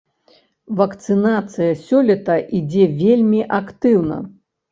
[0.79, 4.17] Вакцынацыя сёлета ідзе вельмі актыўна.